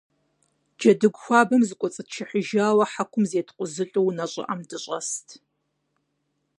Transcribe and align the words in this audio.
Джэдыгу 0.77 1.19
хуабэхэм 1.23 1.63
закӀуэцӀытшыхьыжауэ 1.67 2.85
хьэкум 2.91 3.23
зеткъузылӀэу 3.31 4.05
унэ 4.09 4.25
щӀыӀэм 4.31 4.61
дыщӏэст. 4.69 5.27